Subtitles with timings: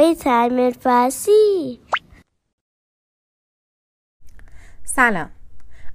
[0.00, 1.80] های تعمیر فارسی
[4.84, 5.30] سلام.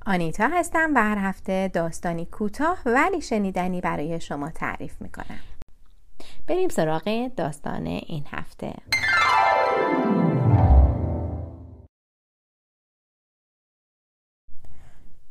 [0.06, 5.40] آنیتا هستم و هر هفته داستانی کوتاه ولی شنیدنی برای شما تعریف می‌کنم.
[6.48, 8.74] بریم سراغ داستان این هفته.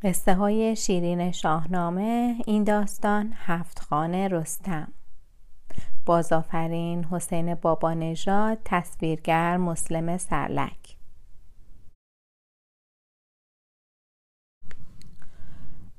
[0.03, 4.94] قصه های شیرین شاهنامه این داستان هفت خانه رستم.
[6.05, 10.95] بازآفرین حسین بابا نژاد تصویرگر مسلم سرلک.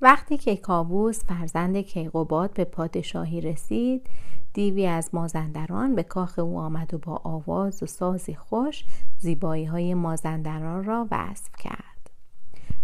[0.00, 4.10] وقتی که کاووس فرزند کیقوباد به پادشاهی رسید
[4.52, 8.84] دیوی از مازندران به کاخ او آمد و با آواز و سازی خوش
[9.18, 12.10] زیبایی های مازندران را وصف کرد.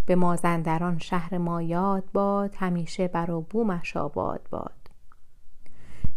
[0.07, 4.82] به مازندران شهر ما یاد باد همیشه بر و بومش آباد باد.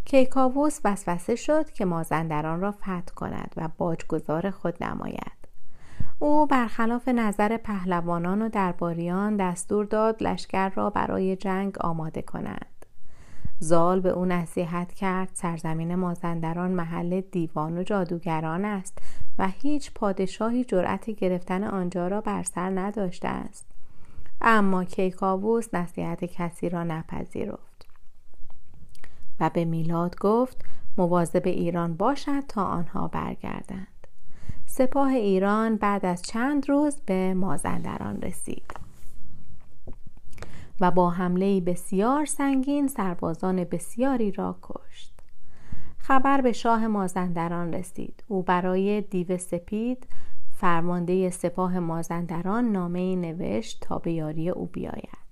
[0.05, 5.35] کیکاووس وسوسه شد که مازندران را فتح کند و باجگذار خود نماید.
[6.19, 12.85] او برخلاف نظر پهلوانان و درباریان دستور داد لشکر را برای جنگ آماده کنند.
[13.59, 18.97] زال به او نصیحت کرد سرزمین مازندران محل دیوان و جادوگران است
[19.39, 23.65] و هیچ پادشاهی جرأت گرفتن آنجا را بر سر نداشته است.
[24.41, 27.74] اما کیکاووس نصیحت کسی را نپذیرفت.
[29.39, 30.65] و به میلاد گفت
[30.97, 34.07] مواظب ایران باشد تا آنها برگردند.
[34.65, 38.73] سپاه ایران بعد از چند روز به مازندران رسید.
[40.81, 45.13] و با حمله بسیار سنگین سربازان بسیاری را کشت.
[45.97, 48.23] خبر به شاه مازندران رسید.
[48.27, 50.07] او برای دیو سپید
[50.53, 55.24] فرمانده سپاه مازندران نامه نوشت تا به یاری او بیاید.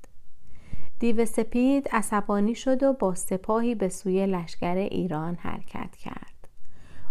[1.04, 6.48] دیو سپید عصبانی شد و با سپاهی به سوی لشکر ایران حرکت کرد.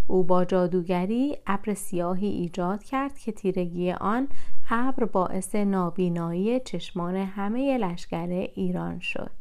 [0.07, 4.27] او با جادوگری ابر سیاهی ایجاد کرد که تیرگی آن
[4.69, 9.31] ابر باعث نابینایی چشمان همه لشکر ایران شد.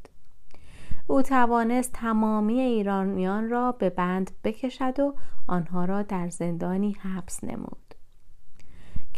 [1.07, 5.15] او توانست تمامی ایرانیان را به بند بکشد و
[5.47, 7.92] آنها را در زندانی حبس نمود.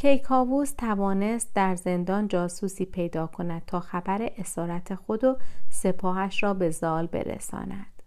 [0.04, 5.36] کیکاووس توانست در زندان جاسوسی پیدا کند تا خبر اسارت خود و
[5.70, 8.02] سپاهش را به زال برساند.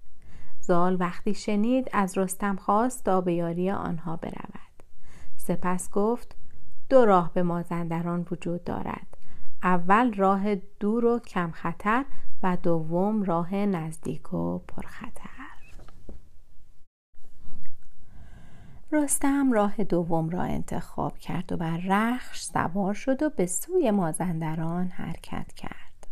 [0.62, 4.84] زال وقتی شنید از رستم خواست تا به یاری آنها برود.
[5.38, 6.36] سپس گفت
[6.90, 9.18] دو راه به مازندران وجود دارد.
[9.64, 12.06] اول راه دور و کم خطر
[12.44, 15.37] و دوم راه نزدیک و پرخطر.
[18.92, 24.88] رستم راه دوم را انتخاب کرد و بر رخش سوار شد و به سوی مازندران
[24.88, 26.08] حرکت کرد.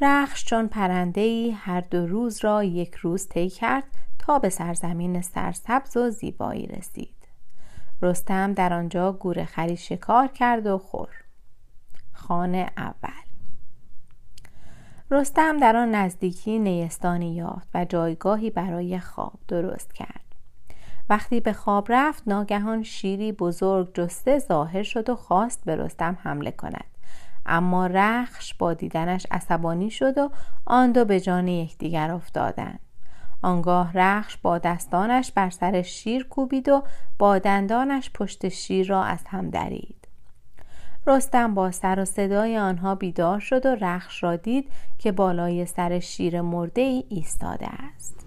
[0.00, 3.84] رخش چون پرنده هر دو روز را یک روز طی کرد
[4.18, 7.14] تا به سرزمین سرسبز و زیبایی رسید.
[8.02, 11.08] رستم در آنجا گورخری شکار کرد و خور
[12.12, 13.24] خانه اول.
[15.10, 20.23] رستم در آن نزدیکی نیستانی یافت و جایگاهی برای خواب درست کرد.
[21.08, 26.50] وقتی به خواب رفت ناگهان شیری بزرگ جسته ظاهر شد و خواست به رستم حمله
[26.50, 26.84] کند.
[27.46, 30.30] اما رخش با دیدنش عصبانی شد و
[30.66, 32.80] آن دو به جان یکدیگر افتادند.
[33.42, 36.82] آنگاه رخش با دستانش بر سر شیر کوبید و
[37.18, 40.08] با دندانش پشت شیر را از هم درید.
[41.06, 45.98] رستم با سر و صدای آنها بیدار شد و رخش را دید که بالای سر
[46.00, 48.23] شیر مرده ای ایستاده است.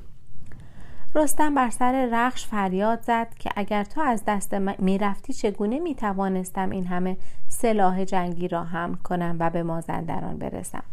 [1.17, 6.87] رستم بر سر رخش فریاد زد که اگر تو از دست می‌رفتی چگونه می‌توانستم این
[6.87, 7.17] همه
[7.47, 10.83] سلاح جنگی را هم کنم و به مازندران برسم؟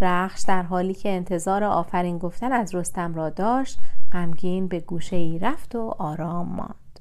[0.00, 3.78] رخش در حالی که انتظار آفرین گفتن از رستم را داشت
[4.12, 7.00] غمگین به گوشه ای رفت و آرام ماند.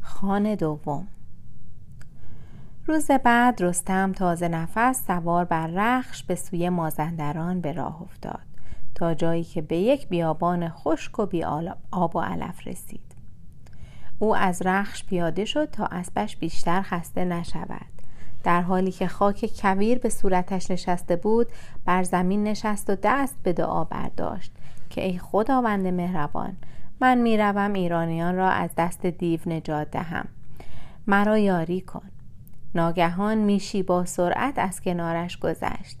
[0.00, 1.08] خانه دوم.
[2.86, 8.49] روز بعد رستم تازه نفس سوار بر رخش به سوی مازندران به راه افتاد.
[9.00, 11.44] تا جایی که به یک بیابان خشک و بی
[11.90, 13.14] آب و علف رسید.
[14.18, 17.86] او از رخش پیاده شد تا اسبش بیشتر خسته نشود.
[18.44, 21.46] در حالی که خاک کویر به صورتش نشسته بود
[21.84, 24.52] بر زمین نشست و دست به دعا برداشت
[24.90, 26.56] که ای خداوند مهربان
[27.00, 30.28] من می‌روم ایرانیان را از دست دیو نجات دهم.
[31.06, 32.10] مرا یاری کن.
[32.74, 35.98] ناگهان میشی با سرعت از کنارش گذشت.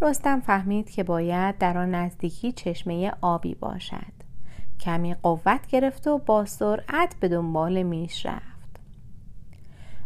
[0.00, 4.18] رستم فهمید که باید در آن نزدیکی چشمه آبی باشد.
[4.80, 8.80] کمی قوت گرفت و با سرعت به دنبال میش رفت.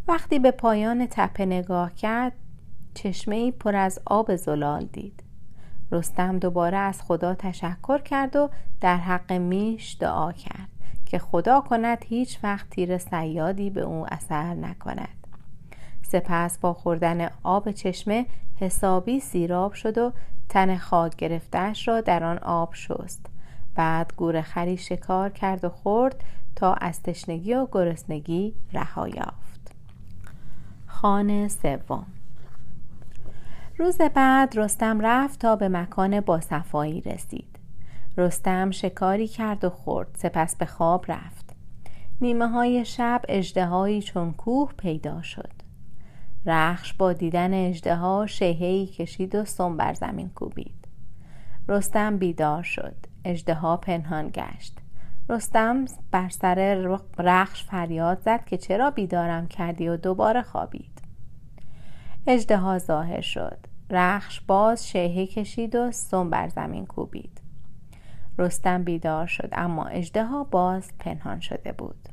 [0.08, 2.32] وقتی به پایان تپه نگاه کرد
[2.94, 5.22] چشمه پر از آب زلال دید.
[5.92, 8.50] رستم دوباره از خدا تشکر کرد و
[8.80, 10.68] در حق میش دعا کرد
[11.06, 15.21] که خدا کند هیچ وقت تیر سیادی به او اثر نکند.
[16.12, 18.26] سپس با خوردن آب چشمه
[18.60, 20.12] حسابی سیراب شد و
[20.48, 23.26] تن خاک گرفتهش را در آن آب شست.
[23.74, 26.24] بعد گور خری شکار کرد و خورد
[26.56, 29.74] تا از تشنگی و گرسنگی رها یافت.
[30.86, 32.06] خانه سوم.
[33.78, 37.58] روز بعد رستم رفت تا به مکان باصفایی رسید.
[38.16, 41.54] رستم شکاری کرد و خورد سپس به خواب رفت.
[42.20, 45.61] نیمه های شب اجدهایی چون کوه پیدا شد.
[46.46, 50.88] رخش با دیدن اجدها شیهی کشید و سم بر زمین کوبید.
[51.68, 52.94] رستم بیدار شد.
[53.24, 54.78] اجدها پنهان گشت.
[55.28, 56.74] رستم بر سر
[57.18, 61.02] رخش فریاد زد که چرا بیدارم کردی و دوباره خوابید.
[62.26, 63.58] اجدها ظاهر شد.
[63.90, 67.40] رخش باز شیهه کشید و سم بر زمین کوبید.
[68.38, 72.08] رستم بیدار شد اما اجدها باز پنهان شده بود.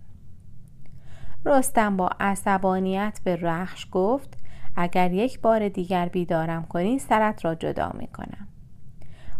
[1.45, 4.37] رستم با عصبانیت به رخش گفت
[4.75, 8.47] اگر یک بار دیگر بیدارم کنی سرت را جدا می کنم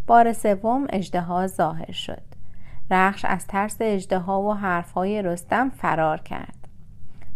[0.10, 2.22] بار سوم اجدها ظاهر شد.
[2.92, 6.68] رخش از ترس اجدها و حرفهای رستم فرار کرد.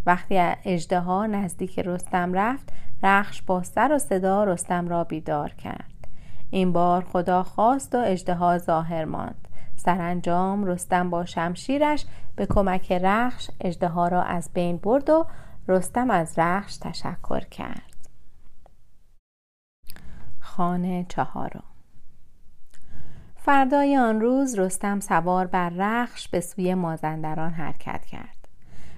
[0.06, 2.74] وقتی اجدها نزدیک رستم رفت
[3.04, 6.07] رخش با سر و صدا رستم را بیدار کرد.
[6.50, 9.48] این بار خدا خواست و اجدها ظاهر ماند.
[9.75, 15.25] سرانجام رستم با شمشیرش به کمک رخش اجدها را از بین برد و
[15.68, 17.94] رستم از رخش تشکر کرد.
[20.39, 21.63] خانه چهارم.
[23.35, 28.47] فردای آن روز رستم سوار بر رخش به سوی مازندران حرکت کرد.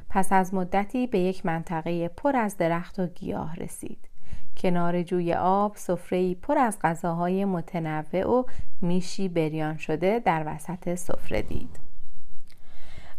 [0.09, 4.09] پس از مدتی به یک منطقه پر از درخت و گیاه رسید.
[4.57, 8.43] کنار جوی آب سفره‌ای پر از غذاهای متنوع و
[8.81, 11.79] میشی بریان شده در وسط سفره دید.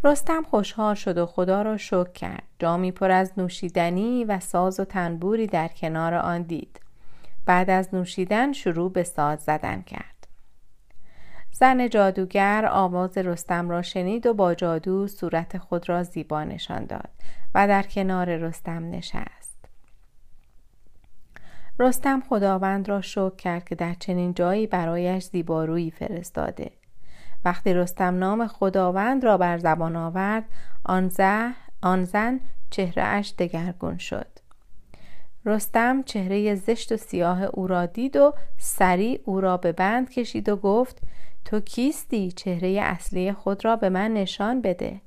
[0.06, 2.43] رستم خوشحال شد و خدا را شکر کرد.
[2.58, 6.81] جامی پر از نوشیدنی و ساز و تنبوری در کنار آن دید.
[7.47, 10.26] بعد از نوشیدن شروع به ساز زدن کرد.
[11.53, 17.11] زن جادوگر آواز رستم را شنید و با جادو صورت خود را زیبا نشان داد
[17.55, 19.56] و در کنار رستم نشست.
[21.79, 26.70] رستم خداوند را شکر کرد که در چنین جایی برایش زیبارویی فرستاده.
[27.44, 30.44] وقتی رستم نام خداوند را بر زبان آورد
[30.84, 31.10] آن,
[31.82, 32.40] آن زن
[32.70, 34.26] چهرهاش دگرگون شد.
[35.44, 40.48] رستم چهره زشت و سیاه او را دید و سریع او را به بند کشید
[40.48, 40.98] و گفت
[41.44, 45.00] تو کیستی؟ چهره اصلی خود را به من نشان بده.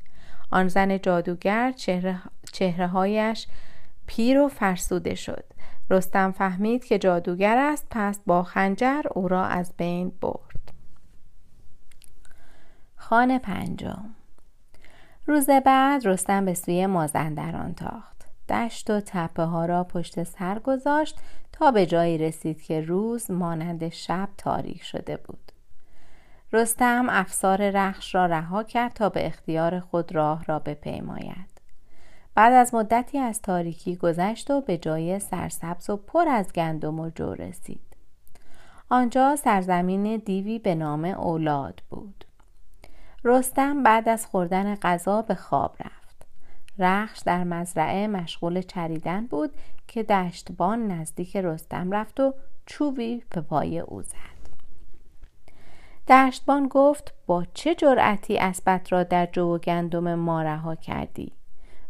[0.51, 2.21] آن زن جادوگر چهره,
[2.51, 3.47] چهره هایش
[4.07, 5.43] پیر و فرسوده شد.
[5.89, 10.49] رستم فهمید که جادوگر است پس با خنجر او را از بین برد.
[13.09, 14.06] خانه پنجم.
[15.25, 18.25] روز بعد رستم به سوی مازندران تاخت.
[18.50, 21.19] دشت و تپه ها را پشت سر گذاشت
[21.51, 25.51] تا به جایی رسید که روز مانند شب تاریک شده بود.
[26.53, 31.62] رستم افسار رخش را رها کرد تا به اختیار خود راه را بپیماید.
[32.35, 37.09] بعد از مدتی از تاریکی گذشت و به جای سرسبز و پر از گندم و
[37.09, 37.95] جو رسید.
[38.89, 42.25] آنجا سرزمین دیوی به نام اولاد بود.
[43.24, 46.27] رستم بعد از خوردن غذا به خواب رفت.
[46.79, 49.51] رخش در مزرعه مشغول چریدن بود
[49.88, 52.34] که دشتبان نزدیک رستم رفت و
[52.65, 54.39] چوبی به پای او زد.
[56.08, 61.32] دشتبان گفت با چه جرأتی اسبت را در جو و گندم ما رها کردی؟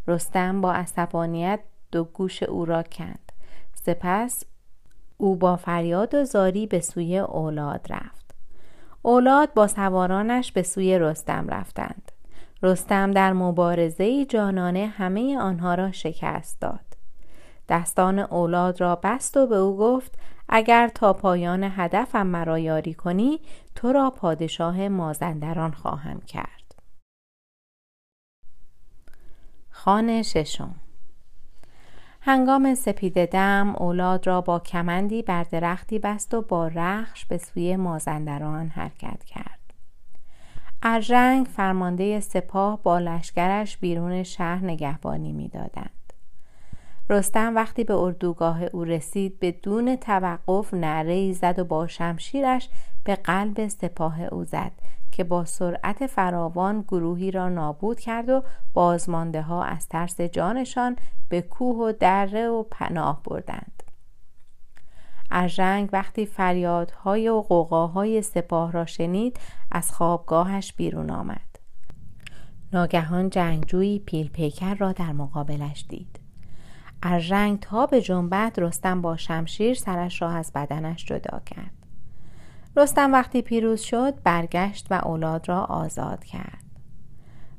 [0.07, 1.59] رستم با عصبانیت
[1.91, 3.31] دو گوش او را کند.
[3.73, 4.43] سپس
[5.17, 8.18] او با فریاد و زاری به سوی اولاد رفت.
[9.09, 12.11] اولاد با سوارانش به سوی رستم رفتند.
[12.63, 16.85] رستم در مبارزه جانانه همه آنها را شکست داد.
[17.69, 23.39] دستان اولاد را بست و به او گفت اگر تا پایان هدفم مرا یاری کنی
[23.75, 26.75] تو را پادشاه مازندران خواهم کرد.
[29.69, 30.75] خانه ششم.
[32.29, 37.75] هنگام سپید دم اولاد را با کمندی بر درختی بست و با رخش به سوی
[37.75, 39.59] مازندران حرکت کرد.
[40.83, 46.13] ارژنگ فرمانده سپاه با لشکرش بیرون شهر نگهبانی می‌دادند.
[47.09, 52.69] رستم وقتی به اردوگاه او رسید به دون توقف نعره زد و با شمشیرش
[53.03, 54.71] به قلب سپاه او زد.
[55.11, 60.95] که با سرعت فراوان گروهی را نابود کرد و بازمانده ها از ترس جانشان
[61.29, 63.83] به کوه و دره و پناه بردند.
[65.31, 69.39] ارژنگ وقتی فریادهای و قوقاهای سپاه را شنید
[69.71, 71.49] از خوابگاهش بیرون آمد.
[72.73, 76.19] ناگهان جنگجویی پیل پیکر را در مقابلش دید.
[77.01, 81.78] از رنگ تا به جنبت رستم با شمشیر سرش را از بدنش جدا کرد.
[82.75, 86.63] رستم وقتی پیروز شد برگشت و اولاد را آزاد کرد.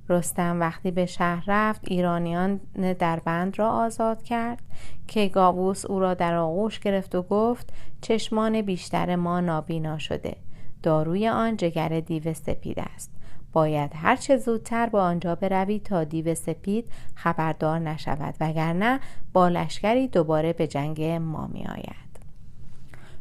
[0.09, 2.61] رستم وقتی به شهر رفت ایرانیان
[2.99, 4.63] در بند را آزاد کرد
[5.09, 10.37] که گاووس او را در آغوش گرفت و گفت چشمان بیشتر ما نابینا شده.
[10.83, 13.11] داروی آن جگر دیو سپید است.
[13.53, 19.01] باید هرچه زودتر به آنجا بروی تا دیو سپید خبردار نشود وگرنه
[19.33, 22.11] با لشکری دوباره به جنگ ما می آید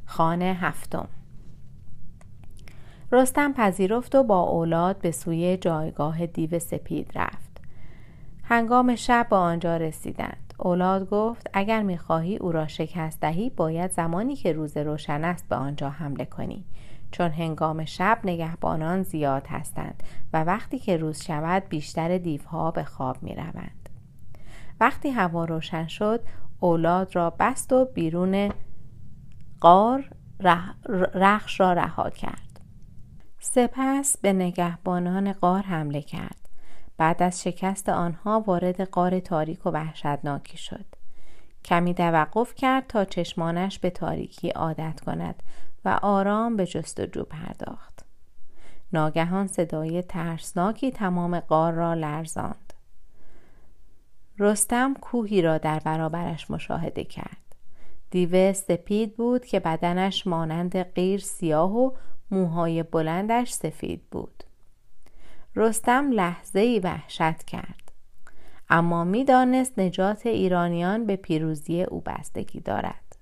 [0.05, 1.07] خانه هفتم.
[3.11, 7.61] رستم پذیرفت و با اولاد به سوی جایگاه دیو سپید رفت.
[8.43, 10.53] هنگام شب به آنجا رسیدند.
[10.59, 15.55] اولاد گفت اگر می‌خواهی او را شکست دهی باید زمانی که روز روشن است به
[15.55, 16.65] آنجا حمله کنی.
[17.11, 23.23] چون هنگام شب نگهبانان زیاد هستند و وقتی که روز شود بیشتر دیوها به خواب
[23.23, 23.89] می روند.
[24.79, 26.21] وقتی هوا روشن شد
[26.59, 28.51] اولاد را بست و بیرون
[29.59, 30.09] قار
[31.13, 32.48] رخش را رها کرد.
[33.39, 36.49] سپس به نگهبانان قار حمله کرد.
[36.97, 40.85] بعد از شکست آنها وارد قار تاریک و وحشتناکی شد.
[41.65, 45.43] کمی توقف کرد تا چشمانش به تاریکی عادت کند
[45.85, 48.05] و آرام به جستجو پرداخت.
[48.93, 52.73] ناگهان صدای ترسناکی تمام قار را لرزاند.
[54.39, 57.55] رستم کوهی را در برابرش مشاهده کرد.
[58.11, 61.91] دیوه سپید بود که بدنش مانند غیر سیاه و
[62.31, 64.43] موهای بلندش سفید بود.
[65.55, 67.91] رستم لحظه ای وحشت کرد.
[68.69, 73.15] اما می‌دانست نجات ایرانیان به پیروزی او بستگی دارد.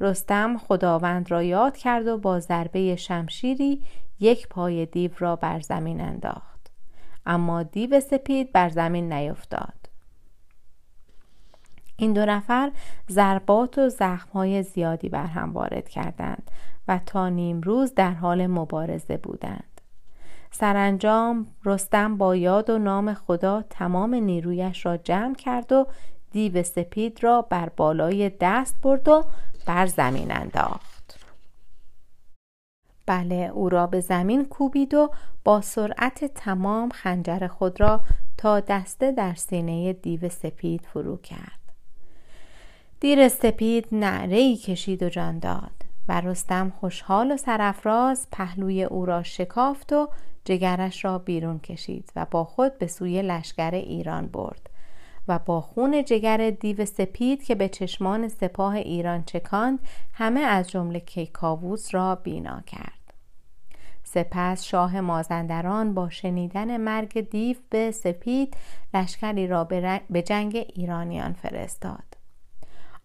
[0.00, 3.82] رستم خداوند را یاد کرد و با ضربه شمشیری
[4.20, 6.70] یک پای دیو را بر زمین انداخت.
[7.26, 9.75] اما دیو سپید بر زمین نیفتاد.
[11.96, 12.72] این دو نفر
[13.10, 16.50] ضربات و زخمهای زیادی بر هم وارد کردند
[16.88, 19.80] و تا نیم روز در حال مبارزه بودند.
[20.50, 25.86] سرانجام رستم با یاد و نام خدا تمام نیرویش را جمع کرد و
[26.32, 29.24] دیو سپید را بر بالای دست برد و
[29.66, 30.96] بر زمین انداخت.
[33.06, 35.10] بله او را به زمین کوبید و
[35.44, 38.00] با سرعت تمام خنجر خود را
[38.38, 41.65] تا دسته در سینه دیو سپید فرو کرد.
[43.00, 45.70] دیر سپید نعره کشید و جان داد
[46.08, 50.08] و رستم خوشحال و سرافراز پهلوی او را شکافت و
[50.44, 54.70] جگرش را بیرون کشید و با خود به سوی لشکر ایران برد
[55.28, 59.78] و با خون جگر دیو سپید که به چشمان سپاه ایران چکاند
[60.12, 62.92] همه از جمله کیکاووس را بینا کرد.
[64.04, 68.56] سپس شاه مازندران با شنیدن مرگ دیو به سپید
[68.94, 69.64] لشکری را
[70.10, 72.15] به جنگ ایرانیان فرستاد.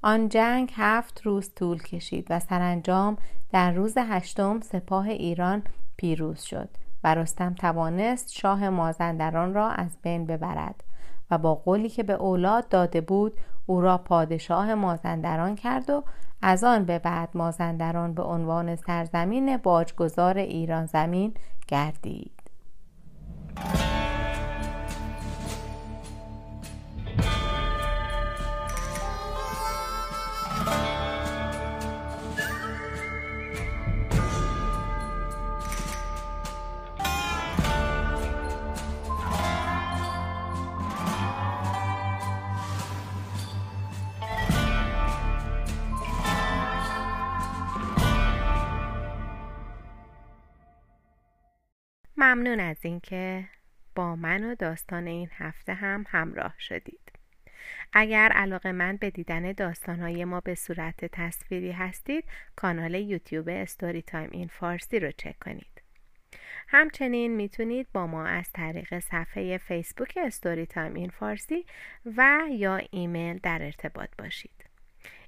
[0.03, 3.17] آن جنگ هفت روز طول کشید و سرانجام
[3.51, 5.63] در روز هشتم سپاه ایران
[5.97, 6.69] پیروز شد
[7.03, 10.83] و رستم توانست شاه مازندران را از بین ببرد
[11.31, 13.33] و با قولی که به اولاد داده بود
[13.65, 16.03] او را پادشاه مازندران کرد و
[16.41, 21.33] از آن به بعد مازندران به عنوان سرزمین باجگذار ایران زمین
[21.67, 22.40] گردید.
[52.17, 53.47] ممنون از اینکه
[53.95, 57.11] با من و داستان این هفته هم همراه شدید.
[57.93, 62.23] اگر علاقمند به دیدن داستانهای ما به صورت تصویری هستید
[62.55, 65.81] کانال یوتیوب Story Time in Farsi رو چک کنید.
[66.67, 71.65] همچنین می‌تونید با ما از طریق صفحه فیسبوک Story Time in Farsi
[72.05, 74.65] و یا ایمیل در ارتباط باشید.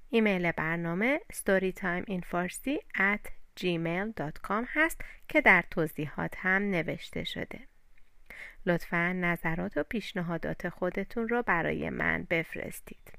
[0.10, 7.60] ایمیل برنامه storytimeinfarsi at gmail.com هست که در توضیحات هم نوشته شده.
[8.66, 13.12] لطفا نظرات و پیشنهادات خودتون رو برای من بفرستید.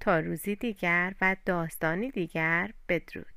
[0.00, 3.33] تا روزی دیگر و داستانی دیگر بدرود.